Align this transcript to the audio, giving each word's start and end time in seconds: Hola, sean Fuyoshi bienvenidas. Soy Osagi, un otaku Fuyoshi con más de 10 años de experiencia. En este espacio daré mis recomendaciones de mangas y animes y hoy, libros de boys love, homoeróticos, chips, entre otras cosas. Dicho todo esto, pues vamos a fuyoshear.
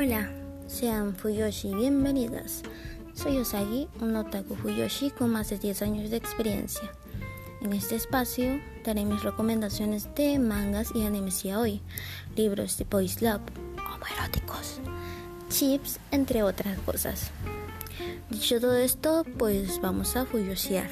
Hola, 0.00 0.30
sean 0.68 1.16
Fuyoshi 1.16 1.74
bienvenidas. 1.74 2.62
Soy 3.14 3.38
Osagi, 3.38 3.88
un 4.00 4.14
otaku 4.14 4.54
Fuyoshi 4.54 5.10
con 5.10 5.30
más 5.30 5.50
de 5.50 5.58
10 5.58 5.82
años 5.82 6.10
de 6.10 6.16
experiencia. 6.16 6.92
En 7.62 7.72
este 7.72 7.96
espacio 7.96 8.60
daré 8.84 9.04
mis 9.04 9.24
recomendaciones 9.24 10.08
de 10.14 10.38
mangas 10.38 10.92
y 10.94 11.04
animes 11.04 11.44
y 11.44 11.52
hoy, 11.52 11.82
libros 12.36 12.78
de 12.78 12.84
boys 12.84 13.20
love, 13.22 13.40
homoeróticos, 13.92 14.78
chips, 15.48 15.98
entre 16.12 16.44
otras 16.44 16.78
cosas. 16.78 17.32
Dicho 18.30 18.60
todo 18.60 18.76
esto, 18.76 19.26
pues 19.36 19.80
vamos 19.80 20.14
a 20.14 20.26
fuyoshear. 20.26 20.88